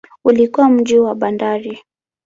[0.23, 1.79] Ulikuwa mji wa bandari.